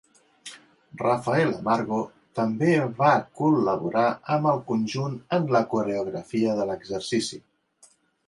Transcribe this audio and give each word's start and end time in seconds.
Rafael 1.01 1.51
Amargo 1.57 1.99
també 2.39 2.71
va 3.01 3.11
col·laborar 3.43 4.07
amb 4.37 4.49
el 4.53 4.63
conjunt 4.71 5.19
en 5.39 5.47
la 5.57 5.63
coreografia 5.75 6.57
de 6.61 6.67
l'exercici. 6.71 7.39